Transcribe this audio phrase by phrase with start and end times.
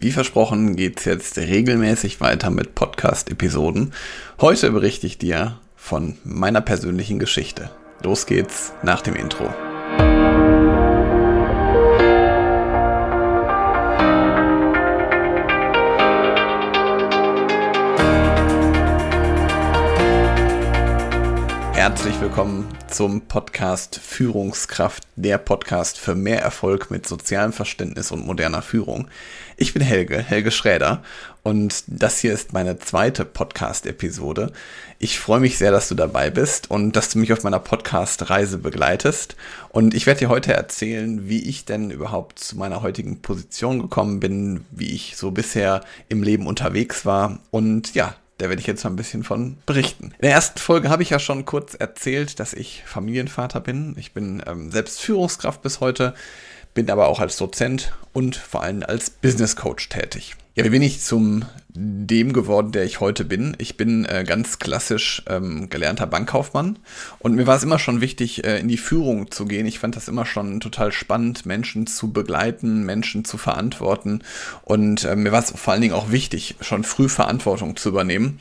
[0.00, 3.92] Wie versprochen geht's jetzt regelmäßig weiter mit Podcast-Episoden.
[4.40, 7.72] Heute berichte ich dir von meiner persönlichen Geschichte.
[8.04, 9.52] Los geht's nach dem Intro.
[22.28, 29.08] Willkommen zum Podcast Führungskraft, der Podcast für mehr Erfolg mit sozialem Verständnis und moderner Führung.
[29.56, 31.02] Ich bin Helge, Helge Schräder
[31.42, 34.52] und das hier ist meine zweite Podcast-Episode.
[34.98, 38.58] Ich freue mich sehr, dass du dabei bist und dass du mich auf meiner Podcast-Reise
[38.58, 39.34] begleitest.
[39.70, 44.20] Und ich werde dir heute erzählen, wie ich denn überhaupt zu meiner heutigen Position gekommen
[44.20, 48.84] bin, wie ich so bisher im Leben unterwegs war und ja, da werde ich jetzt
[48.84, 50.12] mal ein bisschen von berichten.
[50.12, 53.94] In der ersten Folge habe ich ja schon kurz erzählt, dass ich Familienvater bin.
[53.98, 56.14] Ich bin ähm, selbst Führungskraft bis heute,
[56.78, 60.36] bin aber auch als Dozent und vor allem als Business Coach tätig.
[60.54, 63.56] Ja, wie bin ich zum dem geworden, der ich heute bin?
[63.58, 66.78] Ich bin äh, ganz klassisch ähm, gelernter Bankkaufmann
[67.18, 69.66] und mir war es immer schon wichtig, äh, in die Führung zu gehen.
[69.66, 74.22] Ich fand das immer schon total spannend, Menschen zu begleiten, Menschen zu verantworten
[74.62, 78.38] und äh, mir war es vor allen Dingen auch wichtig, schon früh Verantwortung zu übernehmen.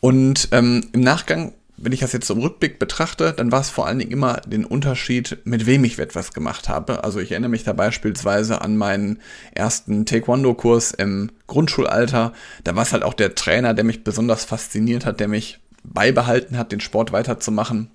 [0.00, 3.86] Und ähm, im Nachgang wenn ich das jetzt im Rückblick betrachte, dann war es vor
[3.86, 7.04] allen Dingen immer den Unterschied, mit wem ich etwas gemacht habe.
[7.04, 9.20] Also ich erinnere mich da beispielsweise an meinen
[9.54, 12.32] ersten Taekwondo-Kurs im Grundschulalter.
[12.64, 16.58] Da war es halt auch der Trainer, der mich besonders fasziniert hat, der mich beibehalten
[16.58, 17.90] hat, den Sport weiterzumachen.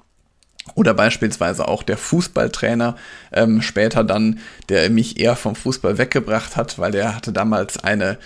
[0.75, 2.95] Oder beispielsweise auch der Fußballtrainer
[3.33, 4.39] ähm, später dann,
[4.69, 8.17] der mich eher vom Fußball weggebracht hat, weil der hatte damals eine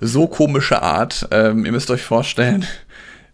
[0.00, 1.28] so komische Art.
[1.30, 2.66] Ähm, ihr müsst euch vorstellen,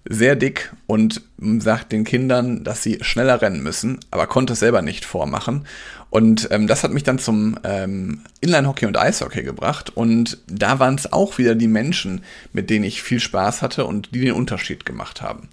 [0.08, 4.82] sehr dick und sagt den Kindern, dass sie schneller rennen müssen, aber konnte es selber
[4.82, 5.66] nicht vormachen.
[6.08, 9.90] Und ähm, das hat mich dann zum ähm, Inline-Hockey und Eishockey gebracht.
[9.94, 14.14] Und da waren es auch wieder die Menschen, mit denen ich viel Spaß hatte und
[14.14, 15.48] die den Unterschied gemacht haben.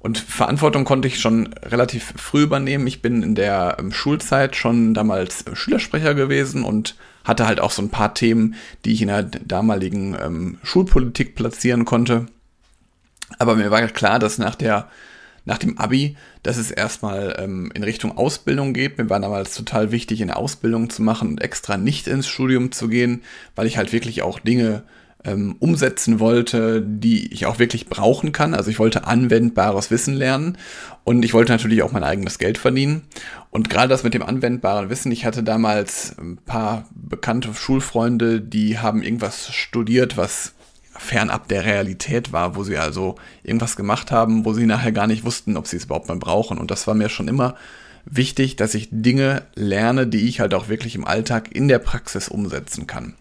[0.00, 2.86] Und Verantwortung konnte ich schon relativ früh übernehmen.
[2.86, 7.82] Ich bin in der ähm, Schulzeit schon damals Schülersprecher gewesen und hatte halt auch so
[7.82, 12.26] ein paar Themen, die ich in der damaligen ähm, Schulpolitik platzieren konnte.
[13.38, 14.88] Aber mir war klar, dass nach der
[15.48, 18.98] nach dem Abi, dass es erstmal ähm, in Richtung Ausbildung geht.
[18.98, 22.88] Mir war damals total wichtig, eine Ausbildung zu machen und extra nicht ins Studium zu
[22.88, 23.22] gehen,
[23.56, 24.82] weil ich halt wirklich auch Dinge
[25.24, 28.52] ähm, umsetzen wollte, die ich auch wirklich brauchen kann.
[28.52, 30.58] Also ich wollte anwendbares Wissen lernen
[31.02, 33.02] und ich wollte natürlich auch mein eigenes Geld verdienen.
[33.50, 38.78] Und gerade das mit dem anwendbaren Wissen, ich hatte damals ein paar bekannte Schulfreunde, die
[38.78, 40.52] haben irgendwas studiert, was
[40.98, 45.24] fernab der Realität war, wo sie also irgendwas gemacht haben, wo sie nachher gar nicht
[45.24, 46.58] wussten, ob sie es überhaupt mal brauchen.
[46.58, 47.54] Und das war mir schon immer
[48.04, 52.28] wichtig, dass ich Dinge lerne, die ich halt auch wirklich im Alltag in der Praxis
[52.28, 53.14] umsetzen kann.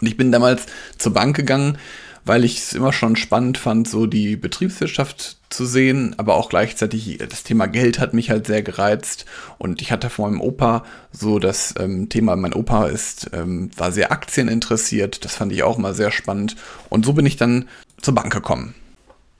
[0.00, 0.66] Und ich bin damals
[0.98, 1.78] zur Bank gegangen,
[2.24, 7.18] weil ich es immer schon spannend fand, so die Betriebswirtschaft zu sehen, aber auch gleichzeitig
[7.28, 9.26] das Thema Geld hat mich halt sehr gereizt
[9.58, 13.92] und ich hatte vor meinem Opa so das ähm, Thema, mein Opa ist, ähm, war
[13.92, 16.56] sehr Aktien interessiert, das fand ich auch mal sehr spannend
[16.88, 17.68] und so bin ich dann
[18.00, 18.74] zur Bank gekommen.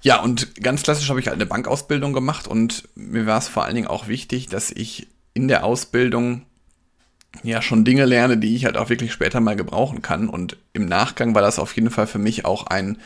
[0.02, 3.64] Ja, und ganz klassisch habe ich halt eine Bankausbildung gemacht und mir war es vor
[3.64, 6.42] allen Dingen auch wichtig, dass ich in der Ausbildung
[7.42, 10.28] ja schon Dinge lerne, die ich halt auch wirklich später mal gebrauchen kann.
[10.28, 12.98] Und im Nachgang war das auf jeden Fall für mich auch ein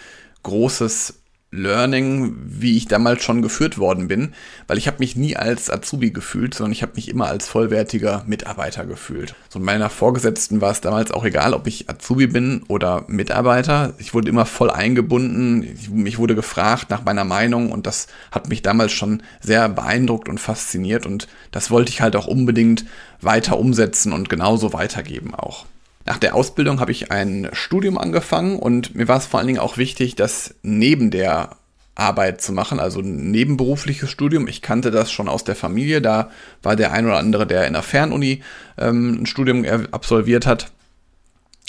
[0.42, 1.20] großes
[1.56, 4.32] Learning, wie ich damals schon geführt worden bin,
[4.66, 8.24] weil ich habe mich nie als Azubi gefühlt, sondern ich habe mich immer als vollwertiger
[8.26, 9.34] Mitarbeiter gefühlt.
[9.48, 13.94] So meiner Vorgesetzten war es damals auch egal, ob ich Azubi bin oder Mitarbeiter.
[13.98, 18.48] Ich wurde immer voll eingebunden, ich, mich wurde gefragt nach meiner Meinung und das hat
[18.48, 22.84] mich damals schon sehr beeindruckt und fasziniert und das wollte ich halt auch unbedingt
[23.20, 25.66] weiter umsetzen und genauso weitergeben auch.
[26.06, 29.58] Nach der Ausbildung habe ich ein Studium angefangen und mir war es vor allen Dingen
[29.58, 31.56] auch wichtig, das neben der
[31.96, 34.46] Arbeit zu machen, also ein nebenberufliches Studium.
[34.46, 36.00] Ich kannte das schon aus der Familie.
[36.00, 36.30] Da
[36.62, 38.42] war der ein oder andere, der in der Fernuni
[38.78, 40.70] ähm, ein Studium absolviert hat.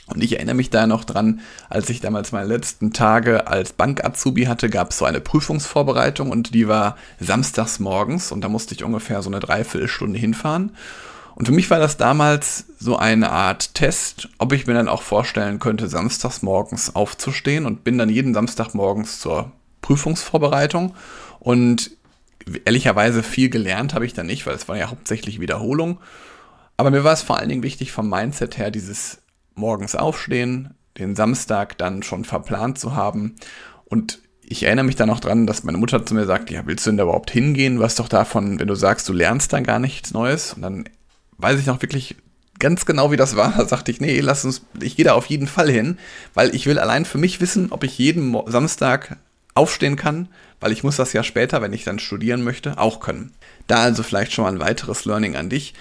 [0.07, 4.45] Und ich erinnere mich da noch dran, als ich damals meine letzten Tage als Bank-Azubi
[4.45, 8.83] hatte, gab es so eine Prüfungsvorbereitung und die war samstags morgens und da musste ich
[8.83, 10.71] ungefähr so eine Dreiviertelstunde hinfahren.
[11.37, 15.03] Und für mich war das damals so eine Art Test, ob ich mir dann auch
[15.03, 19.51] vorstellen könnte, samstags morgens aufzustehen und bin dann jeden Samstag morgens zur
[19.83, 20.95] Prüfungsvorbereitung.
[21.37, 21.91] Und
[22.65, 25.99] ehrlicherweise viel gelernt habe ich dann nicht, weil es war ja hauptsächlich Wiederholung.
[26.75, 29.19] Aber mir war es vor allen Dingen wichtig vom Mindset her, dieses
[29.53, 33.35] morgens aufstehen, den Samstag dann schon verplant zu haben.
[33.85, 36.87] Und ich erinnere mich dann noch dran, dass meine Mutter zu mir sagt, ja, willst
[36.87, 37.79] du denn da überhaupt hingehen?
[37.79, 40.53] Was doch davon, wenn du sagst, du lernst dann gar nichts Neues?
[40.53, 40.85] Und dann
[41.37, 42.15] weiß ich noch wirklich
[42.59, 43.53] ganz genau, wie das war.
[43.57, 45.97] Da sagte ich, nee, lass uns, ich gehe da auf jeden Fall hin,
[46.33, 49.17] weil ich will allein für mich wissen, ob ich jeden Samstag
[49.53, 50.29] aufstehen kann,
[50.59, 53.31] weil ich muss das ja später, wenn ich dann studieren möchte, auch können.
[53.67, 55.73] Da also vielleicht schon mal ein weiteres Learning an dich.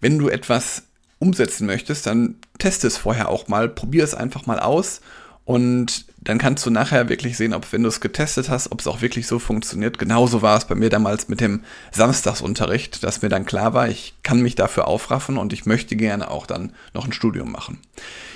[0.00, 0.84] Wenn du etwas
[1.18, 5.00] umsetzen möchtest, dann teste es vorher auch mal, probier es einfach mal aus
[5.44, 8.86] und dann kannst du nachher wirklich sehen, ob wenn du es getestet hast, ob es
[8.86, 9.98] auch wirklich so funktioniert.
[9.98, 14.14] Genauso war es bei mir damals mit dem Samstagsunterricht, dass mir dann klar war, ich
[14.22, 17.78] kann mich dafür aufraffen und ich möchte gerne auch dann noch ein Studium machen.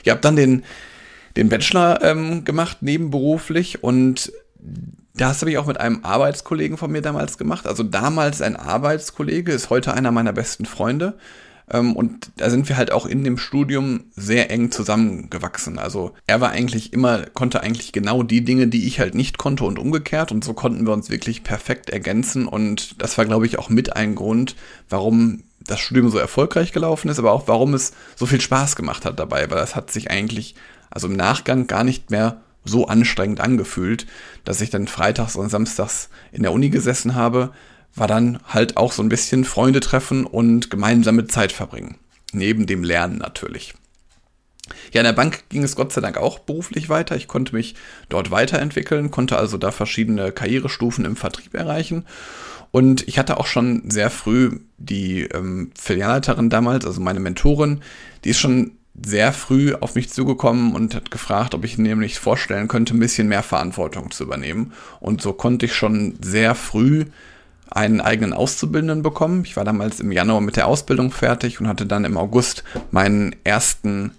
[0.02, 0.64] Ich habe dann den,
[1.36, 4.32] den Bachelor ähm, gemacht, nebenberuflich und
[5.14, 7.66] das habe ich auch mit einem Arbeitskollegen von mir damals gemacht.
[7.66, 11.14] Also damals ein Arbeitskollege, ist heute einer meiner besten Freunde.
[11.70, 15.78] Ähm, und da sind wir halt auch in dem Studium sehr eng zusammengewachsen.
[15.78, 19.64] Also er war eigentlich immer, konnte eigentlich genau die Dinge, die ich halt nicht konnte
[19.64, 20.32] und umgekehrt.
[20.32, 22.46] Und so konnten wir uns wirklich perfekt ergänzen.
[22.46, 24.56] Und das war, glaube ich, auch mit ein Grund,
[24.88, 29.04] warum das Studium so erfolgreich gelaufen ist, aber auch warum es so viel Spaß gemacht
[29.04, 30.54] hat dabei, weil das hat sich eigentlich,
[30.90, 34.06] also im Nachgang gar nicht mehr so anstrengend angefühlt,
[34.44, 37.52] dass ich dann freitags und samstags in der Uni gesessen habe,
[37.96, 41.96] war dann halt auch so ein bisschen Freunde treffen und gemeinsame Zeit verbringen.
[42.32, 43.74] Neben dem Lernen natürlich.
[44.92, 47.16] Ja, in der Bank ging es Gott sei Dank auch beruflich weiter.
[47.16, 47.74] Ich konnte mich
[48.08, 52.04] dort weiterentwickeln, konnte also da verschiedene Karrierestufen im Vertrieb erreichen.
[52.72, 57.80] Und ich hatte auch schon sehr früh die ähm, Filialleiterin damals, also meine Mentorin,
[58.24, 58.72] die ist schon
[59.04, 63.28] sehr früh auf mich zugekommen und hat gefragt, ob ich nicht vorstellen könnte, ein bisschen
[63.28, 64.72] mehr Verantwortung zu übernehmen.
[65.00, 67.04] Und so konnte ich schon sehr früh
[67.70, 69.44] einen eigenen Auszubildenden bekommen.
[69.44, 73.34] Ich war damals im Januar mit der Ausbildung fertig und hatte dann im August meinen
[73.44, 74.12] ersten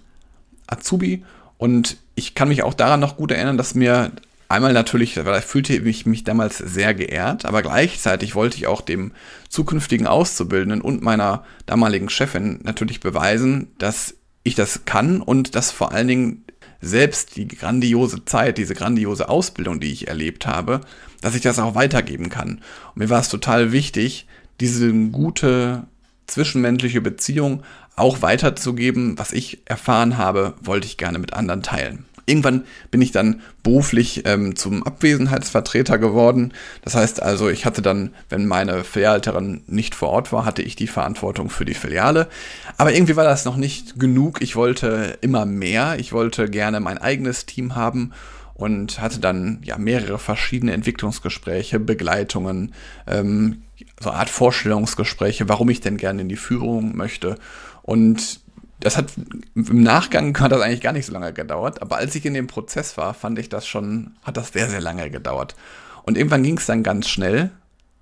[0.66, 1.24] Azubi.
[1.56, 4.12] Und ich kann mich auch daran noch gut erinnern, dass mir
[4.48, 8.80] einmal natürlich, weil ich fühlte ich mich damals sehr geehrt, aber gleichzeitig wollte ich auch
[8.80, 9.12] dem
[9.48, 15.92] zukünftigen Auszubildenden und meiner damaligen Chefin natürlich beweisen, dass ich das kann und dass vor
[15.92, 16.44] allen Dingen
[16.80, 20.80] selbst die grandiose Zeit, diese grandiose Ausbildung, die ich erlebt habe,
[21.20, 22.60] dass ich das auch weitergeben kann.
[22.94, 24.26] Und mir war es total wichtig,
[24.60, 25.84] diese gute
[26.26, 27.62] zwischenmenschliche Beziehung
[27.96, 29.18] auch weiterzugeben.
[29.18, 32.04] Was ich erfahren habe, wollte ich gerne mit anderen teilen.
[32.26, 36.52] Irgendwann bin ich dann beruflich ähm, zum Abwesenheitsvertreter geworden.
[36.82, 40.76] Das heißt also, ich hatte dann, wenn meine Filialleiterin nicht vor Ort war, hatte ich
[40.76, 42.28] die Verantwortung für die Filiale.
[42.76, 44.42] Aber irgendwie war das noch nicht genug.
[44.42, 45.96] Ich wollte immer mehr.
[45.98, 48.12] Ich wollte gerne mein eigenes Team haben
[48.58, 52.74] und hatte dann ja mehrere verschiedene Entwicklungsgespräche, Begleitungen,
[53.06, 53.62] ähm,
[54.00, 57.36] so eine Art Vorstellungsgespräche, warum ich denn gerne in die Führung möchte.
[57.82, 58.40] Und
[58.80, 59.12] das hat
[59.54, 62.48] im Nachgang hat das eigentlich gar nicht so lange gedauert, aber als ich in dem
[62.48, 65.54] Prozess war, fand ich das schon, hat das sehr, sehr lange gedauert.
[66.02, 67.50] Und irgendwann ging es dann ganz schnell.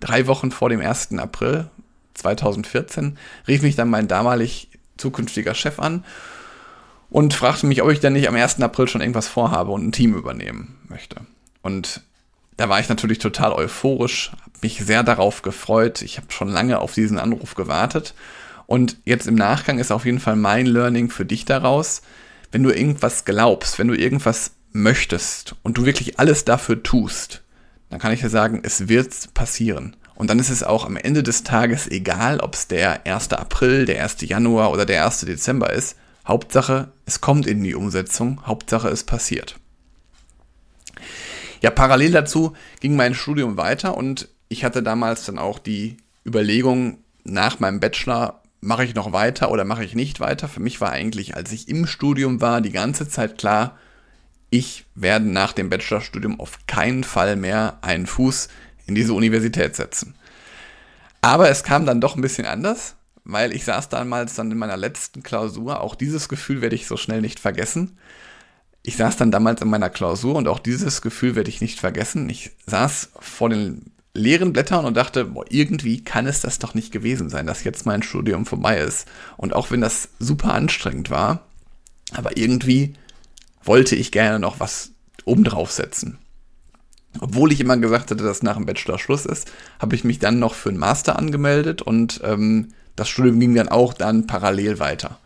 [0.01, 1.19] Drei Wochen vor dem 1.
[1.19, 1.69] April
[2.15, 6.03] 2014 rief mich dann mein damalig zukünftiger Chef an
[7.11, 8.61] und fragte mich, ob ich denn nicht am 1.
[8.61, 11.17] April schon irgendwas vorhabe und ein Team übernehmen möchte.
[11.63, 12.03] Und
[12.57, 16.03] da war ich natürlich total euphorisch, habe mich sehr darauf gefreut.
[16.03, 18.15] Ich habe schon lange auf diesen Anruf gewartet.
[18.67, 22.03] Und jetzt im Nachgang ist auf jeden Fall mein Learning für dich daraus,
[22.51, 27.43] wenn du irgendwas glaubst, wenn du irgendwas möchtest und du wirklich alles dafür tust,
[27.91, 29.97] dann kann ich dir sagen, es wird passieren.
[30.15, 33.33] Und dann ist es auch am Ende des Tages egal, ob es der 1.
[33.35, 34.23] April, der 1.
[34.23, 35.21] Januar oder der 1.
[35.21, 35.97] Dezember ist.
[36.27, 39.59] Hauptsache, es kommt in die Umsetzung, Hauptsache, es passiert.
[41.63, 46.99] Ja, parallel dazu ging mein Studium weiter und ich hatte damals dann auch die Überlegung,
[47.25, 50.49] nach meinem Bachelor mache ich noch weiter oder mache ich nicht weiter.
[50.49, 53.79] Für mich war eigentlich, als ich im Studium war, die ganze Zeit klar,
[54.51, 58.49] ich werde nach dem Bachelorstudium auf keinen Fall mehr einen Fuß
[58.87, 60.15] in diese Universität setzen.
[61.21, 62.96] Aber es kam dann doch ein bisschen anders
[63.29, 66.97] weil ich saß damals dann in meiner letzten Klausur, auch dieses Gefühl werde ich so
[66.97, 67.99] schnell nicht vergessen.
[68.85, 72.31] Ich saß dann damals in meiner Klausur und auch dieses Gefühl werde ich nicht vergessen.
[72.31, 76.93] Ich saß vor den leeren Blättern und dachte, boah, irgendwie kann es das doch nicht
[76.93, 79.09] gewesen sein, dass jetzt mein Studium vorbei ist.
[79.37, 81.47] Und auch wenn das super anstrengend war,
[82.13, 82.95] aber irgendwie
[83.65, 84.93] wollte ich gerne noch was
[85.25, 86.19] obendrauf setzen.
[87.19, 90.39] Obwohl ich immer gesagt hatte, dass nach dem Bachelor Schluss ist, habe ich mich dann
[90.39, 95.19] noch für einen Master angemeldet und ähm, das Studium ging dann auch dann parallel weiter.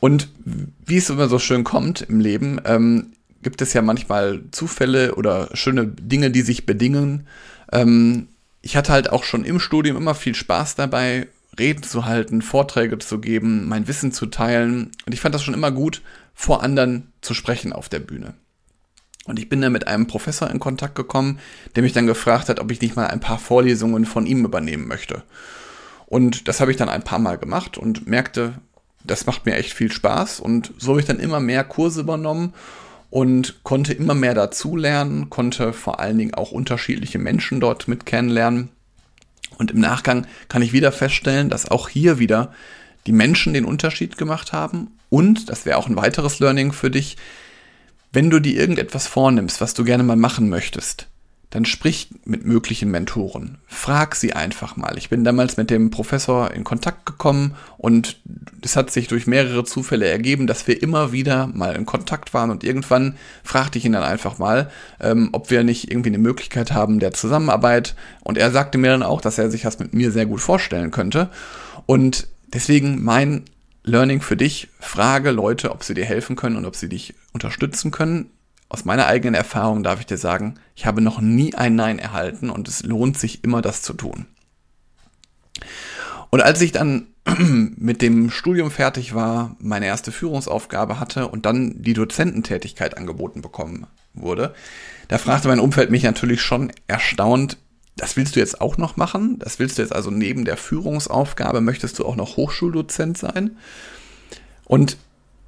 [0.00, 5.14] Und wie es immer so schön kommt im Leben, ähm, gibt es ja manchmal Zufälle
[5.14, 7.26] oder schöne Dinge, die sich bedingen.
[7.70, 8.28] Ähm,
[8.62, 12.98] ich hatte halt auch schon im Studium immer viel Spaß dabei, Reden zu halten, Vorträge
[12.98, 14.90] zu geben, mein Wissen zu teilen.
[15.06, 16.02] Und ich fand das schon immer gut,
[16.34, 18.34] vor anderen zu sprechen auf der Bühne.
[19.26, 21.38] Und ich bin dann mit einem Professor in Kontakt gekommen,
[21.76, 24.88] der mich dann gefragt hat, ob ich nicht mal ein paar Vorlesungen von ihm übernehmen
[24.88, 25.22] möchte.
[26.10, 28.54] Und das habe ich dann ein paar Mal gemacht und merkte,
[29.04, 30.40] das macht mir echt viel Spaß.
[30.40, 32.52] Und so habe ich dann immer mehr Kurse übernommen
[33.10, 38.70] und konnte immer mehr dazulernen, konnte vor allen Dingen auch unterschiedliche Menschen dort mit kennenlernen.
[39.56, 42.52] Und im Nachgang kann ich wieder feststellen, dass auch hier wieder
[43.06, 44.88] die Menschen den Unterschied gemacht haben.
[45.10, 47.16] Und, das wäre auch ein weiteres Learning für dich,
[48.12, 51.06] wenn du dir irgendetwas vornimmst, was du gerne mal machen möchtest,
[51.50, 53.58] dann sprich mit möglichen Mentoren.
[53.66, 54.96] Frag sie einfach mal.
[54.96, 58.20] Ich bin damals mit dem Professor in Kontakt gekommen und
[58.62, 62.50] es hat sich durch mehrere Zufälle ergeben, dass wir immer wieder mal in Kontakt waren
[62.50, 66.70] und irgendwann fragte ich ihn dann einfach mal, ähm, ob wir nicht irgendwie eine Möglichkeit
[66.70, 70.12] haben der Zusammenarbeit und er sagte mir dann auch, dass er sich das mit mir
[70.12, 71.30] sehr gut vorstellen könnte
[71.86, 73.44] und deswegen mein
[73.82, 77.90] Learning für dich, frage Leute, ob sie dir helfen können und ob sie dich unterstützen
[77.90, 78.30] können
[78.70, 82.48] aus meiner eigenen Erfahrung darf ich dir sagen, ich habe noch nie ein Nein erhalten
[82.48, 84.26] und es lohnt sich immer, das zu tun.
[86.30, 87.08] Und als ich dann
[87.76, 93.88] mit dem Studium fertig war, meine erste Führungsaufgabe hatte und dann die Dozententätigkeit angeboten bekommen
[94.14, 94.54] wurde,
[95.08, 97.58] da fragte mein Umfeld mich natürlich schon erstaunt,
[97.96, 99.40] das willst du jetzt auch noch machen?
[99.40, 103.56] Das willst du jetzt also neben der Führungsaufgabe, möchtest du auch noch Hochschuldozent sein?
[104.64, 104.96] Und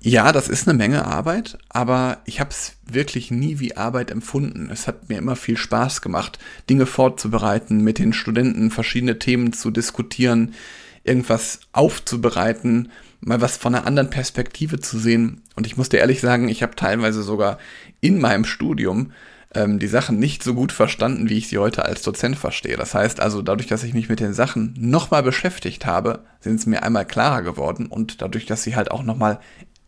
[0.05, 4.69] ja, das ist eine Menge Arbeit, aber ich habe es wirklich nie wie Arbeit empfunden.
[4.71, 9.71] Es hat mir immer viel Spaß gemacht, Dinge vorzubereiten, mit den Studenten verschiedene Themen zu
[9.71, 10.55] diskutieren,
[11.05, 12.91] irgendwas aufzubereiten,
[13.21, 15.43] mal was von einer anderen Perspektive zu sehen.
[15.55, 17.59] Und ich muss dir ehrlich sagen, ich habe teilweise sogar
[18.01, 19.13] in meinem Studium
[19.55, 22.77] ähm, die Sachen nicht so gut verstanden, wie ich sie heute als Dozent verstehe.
[22.77, 26.67] Das heißt also, dadurch, dass ich mich mit den Sachen nochmal beschäftigt habe, sind es
[26.67, 29.39] mir einmal klarer geworden und dadurch, dass sie halt auch nochmal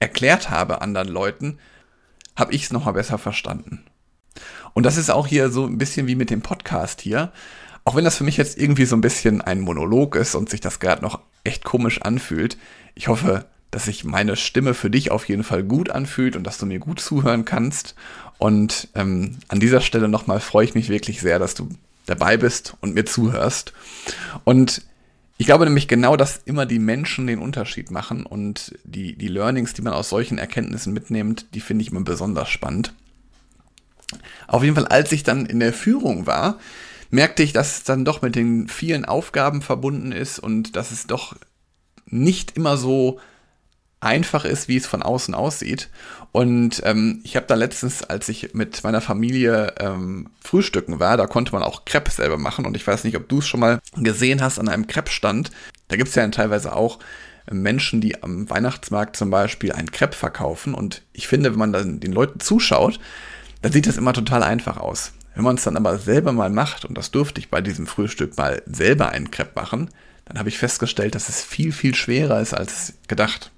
[0.04, 1.58] erklärt habe anderen Leuten,
[2.36, 3.86] habe ich es nochmal besser verstanden.
[4.74, 7.32] Und das ist auch hier so ein bisschen wie mit dem Podcast hier.
[7.86, 10.60] Auch wenn das für mich jetzt irgendwie so ein bisschen ein Monolog ist und sich
[10.60, 12.58] das gerade noch echt komisch anfühlt.
[12.94, 16.58] Ich hoffe, dass sich meine Stimme für dich auf jeden Fall gut anfühlt und dass
[16.58, 17.94] du mir gut zuhören kannst.
[18.36, 21.70] Und ähm, an dieser Stelle nochmal freue ich mich wirklich sehr, dass du
[22.04, 23.72] dabei bist und mir zuhörst.
[24.44, 24.82] Und
[25.36, 29.74] ich glaube nämlich genau, dass immer die Menschen den Unterschied machen und die, die Learnings,
[29.74, 32.94] die man aus solchen Erkenntnissen mitnimmt, die finde ich immer besonders spannend.
[34.46, 36.58] Auf jeden Fall, als ich dann in der Führung war,
[37.10, 41.06] merkte ich, dass es dann doch mit den vielen Aufgaben verbunden ist und dass es
[41.06, 41.36] doch
[42.06, 43.18] nicht immer so
[44.04, 45.88] einfach ist, wie es von außen aussieht.
[46.32, 51.26] Und ähm, ich habe da letztens, als ich mit meiner Familie ähm, frühstücken war, da
[51.26, 52.66] konnte man auch Crepe selber machen.
[52.66, 55.50] Und ich weiß nicht, ob du es schon mal gesehen hast an einem Crepe-Stand.
[55.88, 56.98] Da gibt es ja teilweise auch
[57.50, 60.74] Menschen, die am Weihnachtsmarkt zum Beispiel ein Crepe verkaufen.
[60.74, 62.98] Und ich finde, wenn man dann den Leuten zuschaut,
[63.62, 65.12] dann sieht das immer total einfach aus.
[65.34, 68.36] Wenn man es dann aber selber mal macht, und das durfte ich bei diesem Frühstück
[68.36, 69.90] mal selber einen Crepe machen,
[70.26, 73.50] dann habe ich festgestellt, dass es viel, viel schwerer ist als gedacht.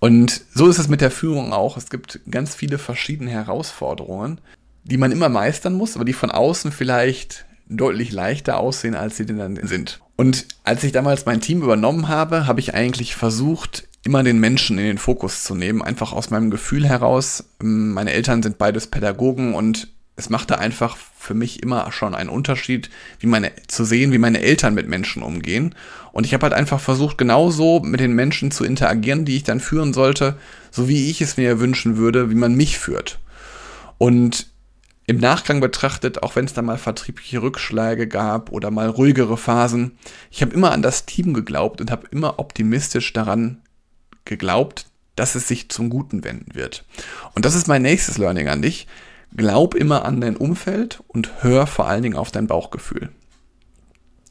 [0.00, 1.76] Und so ist es mit der Führung auch.
[1.76, 4.40] Es gibt ganz viele verschiedene Herausforderungen,
[4.84, 9.26] die man immer meistern muss, aber die von außen vielleicht deutlich leichter aussehen, als sie
[9.26, 10.00] denn dann sind.
[10.16, 14.78] Und als ich damals mein Team übernommen habe, habe ich eigentlich versucht, immer den Menschen
[14.78, 17.44] in den Fokus zu nehmen, einfach aus meinem Gefühl heraus.
[17.58, 22.90] Meine Eltern sind beides Pädagogen und es machte einfach für mich immer schon einen Unterschied,
[23.20, 25.76] wie meine, zu sehen, wie meine Eltern mit Menschen umgehen.
[26.10, 29.60] Und ich habe halt einfach versucht, genauso mit den Menschen zu interagieren, die ich dann
[29.60, 30.36] führen sollte,
[30.72, 33.20] so wie ich es mir wünschen würde, wie man mich führt.
[33.96, 34.48] Und
[35.06, 39.98] im Nachgang betrachtet, auch wenn es da mal vertriebliche Rückschläge gab oder mal ruhigere Phasen,
[40.32, 43.62] ich habe immer an das Team geglaubt und habe immer optimistisch daran
[44.24, 46.84] geglaubt, dass es sich zum Guten wenden wird.
[47.34, 48.88] Und das ist mein nächstes Learning an dich.
[49.36, 53.10] Glaub immer an dein Umfeld und hör vor allen Dingen auf dein Bauchgefühl.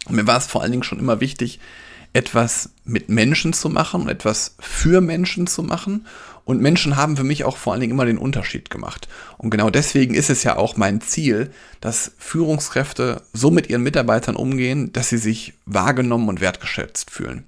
[0.10, 1.60] Mir war es vor allen Dingen schon immer wichtig,
[2.14, 6.06] etwas mit Menschen zu machen etwas für Menschen zu machen.
[6.48, 9.10] Und Menschen haben für mich auch vor allen Dingen immer den Unterschied gemacht.
[9.38, 11.52] Und genau deswegen ist es ja auch mein Ziel,
[11.82, 17.44] dass Führungskräfte so mit ihren Mitarbeitern umgehen, dass sie sich wahrgenommen und wertgeschätzt fühlen.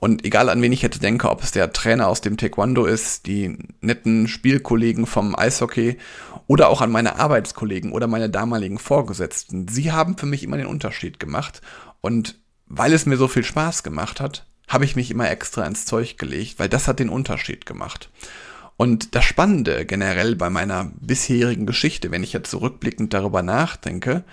[0.00, 3.26] Und egal an wen ich jetzt denke, ob es der Trainer aus dem Taekwondo ist,
[3.26, 5.98] die netten Spielkollegen vom Eishockey
[6.48, 9.68] oder auch an meine Arbeitskollegen oder meine damaligen Vorgesetzten.
[9.68, 11.60] Sie haben für mich immer den Unterschied gemacht
[12.00, 12.34] und
[12.66, 16.16] weil es mir so viel Spaß gemacht hat, habe ich mich immer extra ins Zeug
[16.16, 18.08] gelegt, weil das hat den Unterschied gemacht.
[18.76, 24.24] Und das Spannende generell bei meiner bisherigen Geschichte, wenn ich jetzt zurückblickend darüber nachdenke,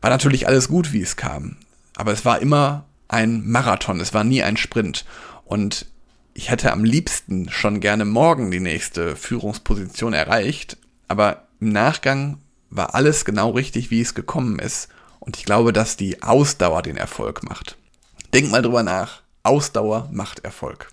[0.00, 1.56] war natürlich alles gut, wie es kam.
[1.94, 5.04] Aber es war immer ein Marathon, es war nie ein Sprint.
[5.44, 5.86] Und
[6.34, 12.38] ich hätte am liebsten schon gerne morgen die nächste Führungsposition erreicht, aber im Nachgang
[12.70, 14.88] war alles genau richtig, wie es gekommen ist.
[15.20, 17.76] Und ich glaube, dass die Ausdauer den Erfolg macht.
[18.34, 19.22] Denk mal drüber nach.
[19.46, 20.88] Ausdauer macht Erfolg.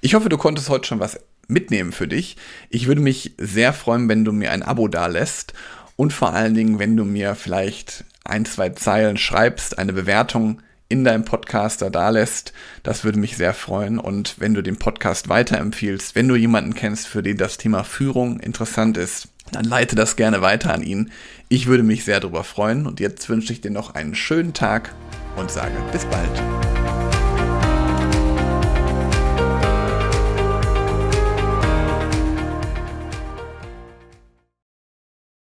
[0.00, 2.36] Ich hoffe, du konntest heute schon was mitnehmen für dich.
[2.70, 5.54] Ich würde mich sehr freuen, wenn du mir ein Abo dalässt
[5.96, 11.04] und vor allen Dingen, wenn du mir vielleicht ein, zwei Zeilen schreibst, eine Bewertung in
[11.04, 12.52] deinem Podcaster da lässt.
[12.82, 13.98] Das würde mich sehr freuen.
[13.98, 18.40] Und wenn du den Podcast weiterempfiehlst, wenn du jemanden kennst, für den das Thema Führung
[18.40, 21.10] interessant ist, dann leite das gerne weiter an ihn.
[21.48, 22.86] Ich würde mich sehr darüber freuen.
[22.86, 24.94] Und jetzt wünsche ich dir noch einen schönen Tag
[25.36, 26.77] und sage bis bald.